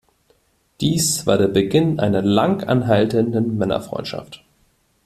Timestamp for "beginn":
1.47-1.99